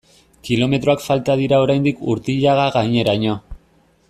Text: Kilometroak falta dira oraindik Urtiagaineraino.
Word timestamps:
Kilometroak 0.47 1.03
falta 1.09 1.35
dira 1.43 1.59
oraindik 1.67 2.03
Urtiagaineraino. 2.15 3.37